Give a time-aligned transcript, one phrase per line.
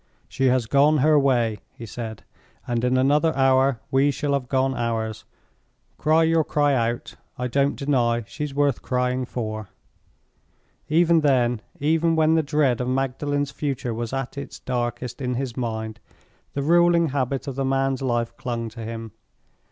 [0.27, 2.23] "She has gone her way," he said,
[2.65, 5.25] "and in another hour we shall have gone ours.
[5.99, 9.69] Cry your cry out—I don't deny she's worth crying for."
[10.87, 16.63] Even then—even when the dread of Magdalen's future was at its darkest in his mind—the
[16.63, 19.11] ruling habit of the man's life clung to him.